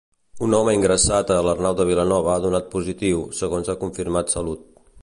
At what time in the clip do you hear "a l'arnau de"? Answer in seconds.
1.35-1.87